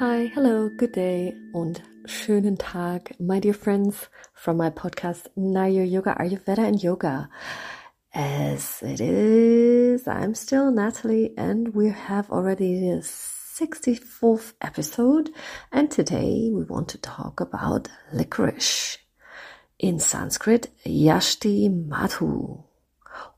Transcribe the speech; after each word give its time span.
Hi, 0.00 0.30
hello, 0.32 0.70
good 0.70 0.94
day 0.94 1.34
und 1.52 1.82
schönen 2.04 2.56
Tag, 2.56 3.16
my 3.18 3.40
dear 3.40 3.52
friends 3.52 4.08
from 4.32 4.56
my 4.56 4.70
podcast 4.70 5.28
Nayur 5.36 5.82
Yoga 5.82 6.14
Ayurveda 6.20 6.68
and 6.68 6.80
Yoga. 6.80 7.28
As 8.14 8.80
it 8.80 9.00
is, 9.00 10.06
I'm 10.06 10.36
still 10.36 10.70
Natalie 10.70 11.34
and 11.36 11.74
we 11.74 11.88
have 11.88 12.30
already 12.30 12.78
the 12.78 13.02
64th 13.02 14.52
episode 14.60 15.30
and 15.72 15.90
today 15.90 16.48
we 16.52 16.62
want 16.62 16.90
to 16.90 16.98
talk 16.98 17.40
about 17.40 17.88
licorice. 18.12 18.98
In 19.80 19.98
Sanskrit, 19.98 20.68
Yashti 20.86 21.68
Madhu 21.68 22.62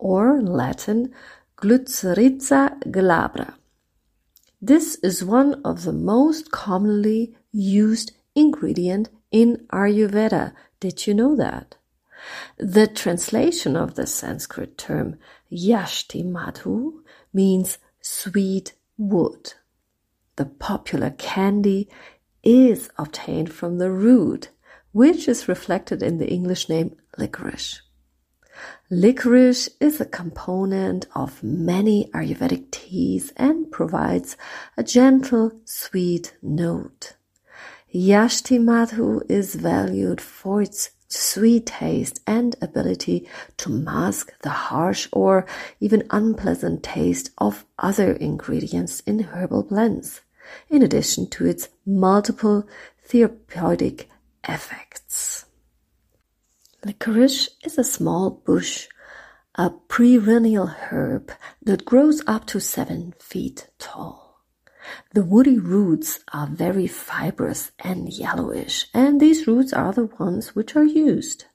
or 0.00 0.42
Latin 0.42 1.14
Glycyrrhiza 1.56 2.80
glabra. 2.90 3.57
This 4.60 4.96
is 5.04 5.24
one 5.24 5.60
of 5.64 5.84
the 5.84 5.92
most 5.92 6.50
commonly 6.50 7.36
used 7.52 8.10
ingredient 8.34 9.08
in 9.30 9.64
Ayurveda. 9.72 10.52
Did 10.80 11.06
you 11.06 11.14
know 11.14 11.36
that? 11.36 11.76
The 12.58 12.88
translation 12.88 13.76
of 13.76 13.94
the 13.94 14.06
Sanskrit 14.06 14.76
term 14.76 15.16
Yashti 15.52 16.24
Madhu 16.24 17.04
means 17.32 17.78
sweet 18.00 18.72
wood. 18.96 19.54
The 20.34 20.46
popular 20.46 21.10
candy 21.10 21.88
is 22.42 22.90
obtained 22.98 23.52
from 23.52 23.78
the 23.78 23.92
root, 23.92 24.50
which 24.90 25.28
is 25.28 25.46
reflected 25.46 26.02
in 26.02 26.18
the 26.18 26.28
English 26.28 26.68
name 26.68 26.96
licorice. 27.16 27.80
Licorice 28.90 29.68
is 29.80 30.00
a 30.00 30.04
component 30.04 31.06
of 31.14 31.42
many 31.42 32.10
Ayurvedic 32.14 32.70
teas 32.70 33.32
and 33.36 33.70
provides 33.70 34.36
a 34.76 34.82
gentle, 34.82 35.52
sweet 35.64 36.34
note. 36.42 37.14
Yashti 37.94 38.62
Madhu 38.62 39.22
is 39.28 39.54
valued 39.54 40.20
for 40.20 40.62
its 40.62 40.90
sweet 41.08 41.66
taste 41.66 42.20
and 42.26 42.54
ability 42.60 43.26
to 43.56 43.70
mask 43.70 44.32
the 44.42 44.50
harsh 44.50 45.08
or 45.12 45.46
even 45.80 46.06
unpleasant 46.10 46.82
taste 46.82 47.30
of 47.38 47.64
other 47.78 48.12
ingredients 48.12 49.00
in 49.06 49.20
herbal 49.20 49.62
blends, 49.62 50.20
in 50.68 50.82
addition 50.82 51.26
to 51.28 51.46
its 51.46 51.68
multiple 51.86 52.68
therapeutic 53.04 54.08
effects. 54.46 55.46
Licorice 56.84 57.48
is 57.64 57.76
a 57.76 57.82
small 57.82 58.30
bush, 58.30 58.86
a 59.56 59.70
perennial 59.88 60.68
herb 60.68 61.32
that 61.60 61.84
grows 61.84 62.22
up 62.28 62.46
to 62.46 62.60
seven 62.60 63.14
feet 63.18 63.68
tall. 63.80 64.44
The 65.12 65.24
woody 65.24 65.58
roots 65.58 66.20
are 66.32 66.46
very 66.46 66.86
fibrous 66.86 67.72
and 67.80 68.08
yellowish, 68.08 68.86
and 68.94 69.20
these 69.20 69.48
roots 69.48 69.72
are 69.72 69.92
the 69.92 70.06
ones 70.20 70.54
which 70.54 70.76
are 70.76 70.84
used. 70.84 71.46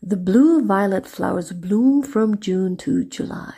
The 0.00 0.16
blue 0.16 0.64
violet 0.64 1.08
flowers 1.08 1.50
bloom 1.52 2.04
from 2.04 2.38
June 2.38 2.76
to 2.78 3.04
July. 3.04 3.54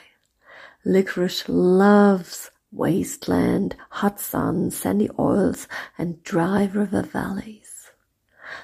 Licorice 0.86 1.44
loves 1.48 2.50
wasteland, 2.72 3.76
hot 3.90 4.18
sun, 4.20 4.70
sandy 4.70 5.10
oils, 5.18 5.68
and 5.98 6.22
dry 6.22 6.70
river 6.72 7.02
valleys. 7.02 7.63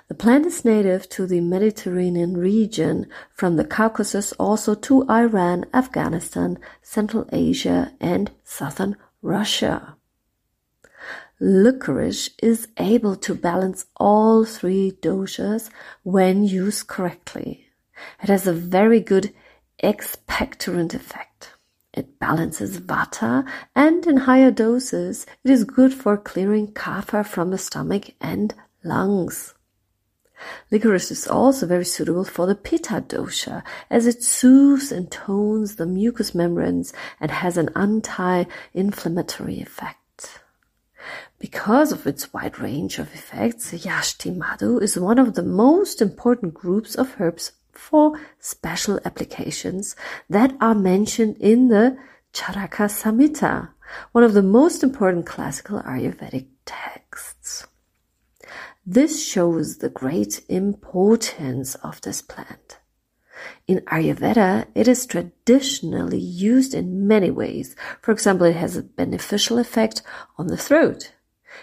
The 0.08 0.14
plant 0.14 0.46
is 0.46 0.64
native 0.64 1.08
to 1.10 1.26
the 1.26 1.40
Mediterranean 1.40 2.36
region, 2.36 3.06
from 3.32 3.56
the 3.56 3.64
Caucasus 3.64 4.32
also 4.32 4.74
to 4.74 5.08
Iran, 5.08 5.66
Afghanistan, 5.72 6.58
Central 6.82 7.28
Asia, 7.32 7.92
and 8.00 8.30
southern 8.44 8.96
Russia. 9.22 9.96
Licorice 11.40 12.30
is 12.42 12.68
able 12.76 13.16
to 13.16 13.34
balance 13.34 13.86
all 13.96 14.44
three 14.44 14.92
doshas 15.00 15.70
when 16.02 16.44
used 16.44 16.86
correctly. 16.86 17.66
It 18.22 18.28
has 18.28 18.46
a 18.46 18.52
very 18.52 19.00
good 19.00 19.32
expectorant 19.82 20.92
effect. 20.92 21.54
It 21.92 22.18
balances 22.18 22.78
vata 22.78 23.48
and 23.74 24.06
in 24.06 24.18
higher 24.18 24.50
doses 24.50 25.26
it 25.42 25.50
is 25.50 25.64
good 25.64 25.92
for 25.94 26.16
clearing 26.16 26.68
kapha 26.68 27.26
from 27.26 27.50
the 27.50 27.58
stomach 27.58 28.10
and 28.20 28.54
lungs. 28.84 29.54
Licorice 30.70 31.10
is 31.10 31.26
also 31.26 31.66
very 31.66 31.84
suitable 31.84 32.24
for 32.24 32.46
the 32.46 32.54
Pitta 32.54 33.04
dosha 33.06 33.62
as 33.90 34.06
it 34.06 34.22
soothes 34.22 34.92
and 34.92 35.10
tones 35.10 35.76
the 35.76 35.86
mucous 35.86 36.34
membranes 36.34 36.92
and 37.20 37.30
has 37.30 37.56
an 37.56 37.70
anti-inflammatory 37.76 39.60
effect. 39.60 40.40
Because 41.38 41.92
of 41.92 42.06
its 42.06 42.32
wide 42.32 42.58
range 42.58 42.98
of 42.98 43.14
effects, 43.14 43.72
Yashti 43.72 44.36
Madhu 44.36 44.78
is 44.78 44.98
one 44.98 45.18
of 45.18 45.34
the 45.34 45.42
most 45.42 46.02
important 46.02 46.52
groups 46.52 46.94
of 46.94 47.18
herbs 47.18 47.52
for 47.72 48.20
special 48.38 49.00
applications 49.04 49.96
that 50.28 50.54
are 50.60 50.74
mentioned 50.74 51.36
in 51.38 51.68
the 51.68 51.96
Charaka 52.34 52.88
Samhita, 52.88 53.70
one 54.12 54.22
of 54.22 54.34
the 54.34 54.42
most 54.42 54.82
important 54.82 55.26
classical 55.26 55.80
Ayurvedic 55.80 56.46
texts. 56.66 57.66
This 58.92 59.24
shows 59.24 59.78
the 59.78 59.88
great 59.88 60.40
importance 60.48 61.76
of 61.76 62.00
this 62.00 62.20
plant. 62.20 62.80
In 63.68 63.82
Ayurveda, 63.82 64.66
it 64.74 64.88
is 64.88 65.06
traditionally 65.06 66.18
used 66.18 66.74
in 66.74 67.06
many 67.06 67.30
ways. 67.30 67.76
For 68.02 68.10
example, 68.10 68.48
it 68.48 68.56
has 68.56 68.76
a 68.76 68.82
beneficial 68.82 69.58
effect 69.58 70.02
on 70.38 70.48
the 70.48 70.56
throat. 70.56 71.12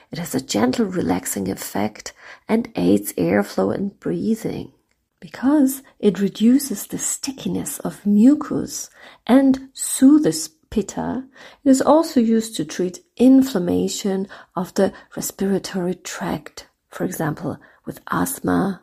It 0.09 0.19
has 0.19 0.33
a 0.35 0.39
gentle 0.39 0.85
relaxing 0.85 1.49
effect 1.51 2.13
and 2.47 2.71
aids 2.77 3.11
airflow 3.17 3.75
and 3.75 3.99
breathing 3.99 4.71
because 5.19 5.83
it 5.99 6.21
reduces 6.21 6.87
the 6.87 6.97
stickiness 6.97 7.79
of 7.79 8.05
mucus 8.05 8.89
and 9.25 9.67
soothes 9.73 10.47
pitta. 10.69 11.25
It 11.65 11.69
is 11.71 11.81
also 11.81 12.21
used 12.21 12.55
to 12.55 12.63
treat 12.63 13.03
inflammation 13.17 14.29
of 14.55 14.73
the 14.75 14.93
respiratory 15.13 15.95
tract 15.95 16.69
for 16.97 17.05
example, 17.05 17.59
with 17.85 18.01
asthma, 18.09 18.81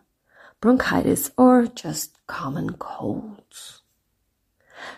bronchitis, 0.61 1.33
or 1.37 1.67
just 1.67 2.17
common 2.29 2.75
colds. 2.75 3.83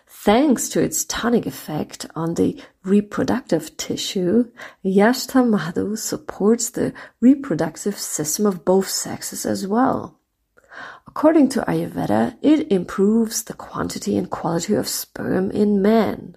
Thanks 0.07 0.69
to 0.69 0.83
its 0.83 1.07
tonic 1.07 1.47
effect 1.47 2.05
on 2.15 2.35
the 2.35 2.61
reproductive 2.85 3.75
tissue, 3.79 4.53
Yashti 4.85 5.49
Madhu 5.49 5.97
supports 5.97 6.69
the 6.69 6.93
reproductive 7.23 7.97
system 7.97 8.45
of 8.45 8.67
both 8.67 8.91
sexes 8.91 9.47
as 9.47 9.67
well. 9.67 10.19
According 11.07 11.49
to 11.51 11.63
Ayurveda, 11.63 12.37
it 12.43 12.71
improves 12.71 13.45
the 13.45 13.55
quantity 13.55 14.19
and 14.19 14.29
quality 14.29 14.75
of 14.75 14.87
sperm 14.87 15.51
in 15.51 15.81
men. 15.81 16.37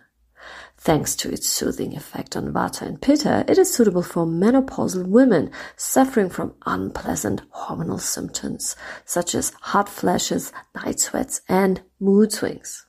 Thanks 0.81 1.13
to 1.17 1.29
its 1.29 1.49
soothing 1.49 1.93
effect 1.93 2.37
on 2.37 2.53
Vata 2.53 2.83
and 2.83 3.01
Pitta, 3.01 3.43
it 3.49 3.57
is 3.57 3.73
suitable 3.73 4.01
for 4.01 4.25
menopausal 4.25 5.05
women 5.05 5.51
suffering 5.75 6.29
from 6.29 6.55
unpleasant 6.65 7.41
hormonal 7.51 7.99
symptoms 7.99 8.77
such 9.03 9.35
as 9.35 9.51
hot 9.59 9.89
flashes, 9.89 10.53
night 10.73 11.01
sweats, 11.01 11.41
and 11.49 11.81
mood 11.99 12.31
swings. 12.31 12.85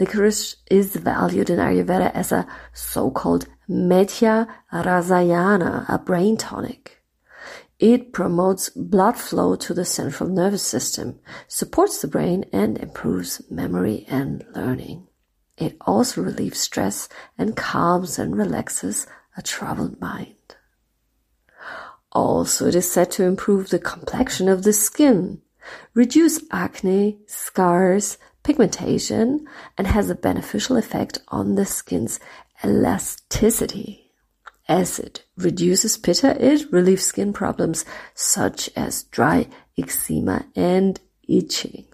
Licorice 0.00 0.56
is 0.70 0.96
valued 0.96 1.50
in 1.50 1.58
Ayurveda 1.58 2.10
as 2.14 2.32
a 2.32 2.46
so-called 2.72 3.46
Medhya 3.68 4.48
Rasayana, 4.72 5.84
a 5.86 5.98
brain 5.98 6.38
tonic. 6.38 7.02
It 7.78 8.14
promotes 8.14 8.70
blood 8.70 9.18
flow 9.18 9.54
to 9.56 9.74
the 9.74 9.84
central 9.84 10.30
nervous 10.30 10.62
system, 10.62 11.20
supports 11.46 12.00
the 12.00 12.08
brain, 12.08 12.46
and 12.54 12.78
improves 12.78 13.42
memory 13.50 14.06
and 14.08 14.46
learning. 14.54 15.08
It 15.56 15.76
also 15.82 16.22
relieves 16.22 16.58
stress 16.58 17.08
and 17.38 17.56
calms 17.56 18.18
and 18.18 18.36
relaxes 18.36 19.06
a 19.36 19.42
troubled 19.42 20.00
mind. 20.00 20.34
Also, 22.12 22.66
it 22.66 22.74
is 22.74 22.90
said 22.90 23.10
to 23.12 23.24
improve 23.24 23.70
the 23.70 23.78
complexion 23.78 24.48
of 24.48 24.62
the 24.62 24.72
skin, 24.72 25.40
reduce 25.94 26.40
acne, 26.50 27.18
scars, 27.26 28.18
pigmentation, 28.42 29.46
and 29.76 29.86
has 29.86 30.10
a 30.10 30.14
beneficial 30.14 30.76
effect 30.76 31.18
on 31.28 31.54
the 31.54 31.66
skin's 31.66 32.20
elasticity. 32.64 34.12
As 34.68 34.98
it 34.98 35.24
reduces 35.36 35.96
pitta, 35.96 36.42
it 36.42 36.70
relieves 36.72 37.04
skin 37.04 37.32
problems 37.32 37.84
such 38.14 38.70
as 38.76 39.02
dry 39.04 39.48
eczema 39.76 40.46
and 40.54 41.00
itching. 41.28 41.86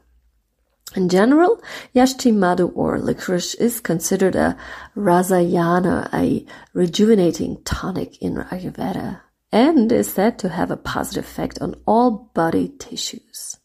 In 0.96 1.08
general, 1.08 1.62
Yashti 1.94 2.34
Madhu 2.34 2.68
or 2.68 2.98
licorice 2.98 3.54
is 3.54 3.80
considered 3.80 4.34
a 4.34 4.56
rasayana, 4.96 6.12
a 6.12 6.44
rejuvenating 6.72 7.62
tonic 7.64 8.20
in 8.20 8.34
Ayurveda, 8.34 9.20
and 9.52 9.92
is 9.92 10.12
said 10.12 10.38
to 10.40 10.48
have 10.48 10.70
a 10.70 10.76
positive 10.76 11.24
effect 11.24 11.60
on 11.60 11.76
all 11.86 12.30
body 12.34 12.72
tissues. 12.78 13.58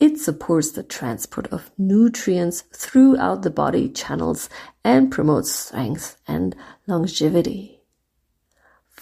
It 0.00 0.18
supports 0.18 0.72
the 0.72 0.82
transport 0.82 1.46
of 1.48 1.70
nutrients 1.78 2.62
throughout 2.72 3.42
the 3.42 3.50
body 3.50 3.88
channels 3.88 4.48
and 4.84 5.12
promotes 5.12 5.52
strength 5.52 6.16
and 6.26 6.56
longevity. 6.88 7.77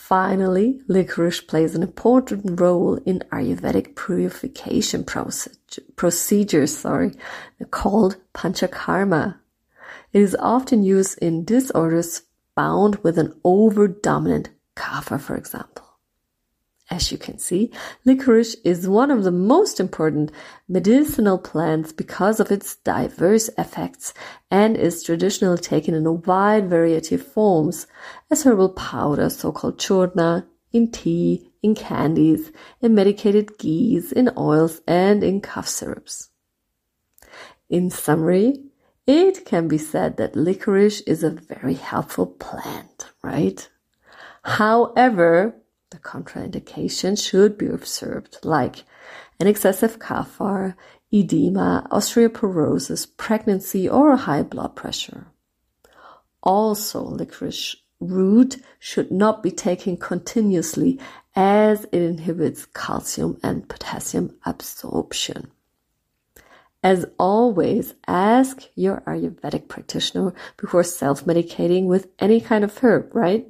Finally, 0.08 0.81
licorice 0.87 1.41
plays 1.41 1.75
an 1.75 1.82
important 1.82 2.61
role 2.61 2.94
in 3.05 3.25
Ayurvedic 3.32 3.97
purification 3.97 5.05
procedures, 5.97 6.79
sorry, 6.79 7.11
called 7.73 8.14
panchakarma. 8.32 9.37
It 10.12 10.23
is 10.23 10.37
often 10.38 10.85
used 10.85 11.19
in 11.19 11.44
disorders 11.44 12.23
bound 12.55 13.03
with 13.03 13.19
an 13.19 13.35
over-dominant 13.43 14.50
kapha, 14.76 15.20
for 15.20 15.35
example. 15.35 15.86
As 16.88 17.11
you 17.11 17.19
can 17.19 17.38
see, 17.38 17.73
licorice 18.05 18.55
is 18.65 18.88
one 18.88 19.11
of 19.11 19.25
the 19.25 19.33
most 19.33 19.81
important 19.81 20.31
medicinal 20.69 21.37
plants 21.37 21.93
because 21.93 22.38
of 22.38 22.53
its 22.53 22.77
diverse 22.77 23.50
effects 23.59 24.15
and 24.53 24.77
is 24.77 25.03
traditionally 25.03 25.59
taken 25.59 25.94
in 25.94 26.06
a 26.06 26.12
wide 26.12 26.71
variety 26.71 27.17
of 27.17 27.27
forms 27.27 27.88
as 28.31 28.44
herbal 28.44 28.71
powder, 28.71 29.29
so-called 29.29 29.79
churna, 29.79 30.47
in 30.73 30.91
tea, 30.93 31.50
in 31.61 31.75
candies, 31.75 32.53
in 32.81 32.94
medicated 32.94 33.59
ghees, 33.59 34.12
in 34.12 34.31
oils, 34.37 34.81
and 34.87 35.25
in 35.25 35.41
cough 35.41 35.67
syrups. 35.67 36.29
In 37.69 37.91
summary, 37.91 38.62
it 39.09 39.44
can 39.44 39.67
be 39.67 39.79
said 39.79 40.19
that 40.19 40.37
licorice 40.37 41.00
is 41.00 41.25
a 41.25 41.31
very 41.31 41.75
helpful 41.75 42.27
plant, 42.27 43.11
right? 43.23 43.69
However, 44.44 45.56
the 45.91 45.99
contraindications 45.99 47.29
should 47.29 47.56
be 47.56 47.67
observed, 47.67 48.38
like 48.43 48.85
an 49.38 49.47
excessive 49.47 49.99
kapha, 49.99 50.75
edema, 51.12 51.87
osteoporosis, 51.91 53.06
pregnancy, 53.17 53.88
or 53.88 54.17
high 54.17 54.43
blood 54.43 54.75
pressure. 54.75 55.27
Also, 56.43 57.03
licorice 57.03 57.77
root 58.00 58.56
should 58.79 59.11
not 59.11 59.43
be 59.43 59.50
taken 59.50 59.97
continuously 59.97 60.99
as 61.35 61.85
it 61.93 62.03
inhibits 62.03 62.67
calcium 62.67 63.39
and 63.43 63.69
potassium 63.69 64.35
absorption. 64.44 65.50
As 66.82 67.06
always, 67.19 67.94
ask 68.06 68.62
your 68.75 69.03
Ayurvedic 69.06 69.69
practitioner 69.69 70.35
before 70.56 70.85
self 70.85 71.25
medicating 71.25 71.87
with 71.87 72.09
any 72.19 72.41
kind 72.41 72.62
of 72.62 72.77
herb, 72.79 73.15
right? 73.15 73.47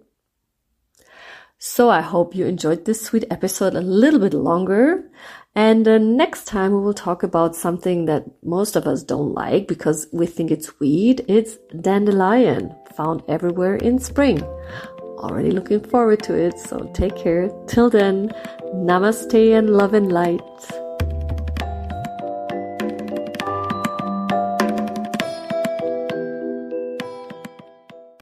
So 1.68 1.90
I 1.90 2.00
hope 2.00 2.36
you 2.36 2.46
enjoyed 2.46 2.84
this 2.84 3.04
sweet 3.04 3.24
episode 3.28 3.74
a 3.74 3.80
little 3.80 4.20
bit 4.20 4.32
longer. 4.32 5.10
And 5.56 5.86
uh, 5.88 5.98
next 5.98 6.44
time 6.44 6.70
we 6.70 6.78
will 6.78 6.94
talk 6.94 7.24
about 7.24 7.56
something 7.56 8.04
that 8.04 8.24
most 8.44 8.76
of 8.76 8.86
us 8.86 9.02
don't 9.02 9.34
like 9.34 9.66
because 9.66 10.06
we 10.12 10.26
think 10.26 10.52
it's 10.52 10.78
weed. 10.78 11.24
It's 11.26 11.56
dandelion, 11.80 12.72
found 12.94 13.24
everywhere 13.26 13.74
in 13.74 13.98
spring. 13.98 14.44
Already 15.18 15.50
looking 15.50 15.80
forward 15.80 16.22
to 16.22 16.34
it. 16.34 16.56
So 16.56 16.88
take 16.94 17.16
care. 17.16 17.50
Till 17.66 17.90
then, 17.90 18.28
namaste 18.72 19.58
and 19.58 19.70
love 19.70 19.92
and 19.92 20.12
light. 20.12 20.85